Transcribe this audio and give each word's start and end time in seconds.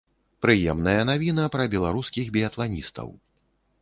Прыемная 0.43 1.03
навіна 1.09 1.45
пра 1.57 1.63
беларускіх 1.75 2.33
біятланістаў. 2.39 3.07